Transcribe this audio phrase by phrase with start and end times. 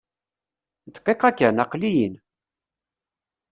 [0.93, 1.55] Dqiqa kan!
[1.63, 2.15] Aqli-yin!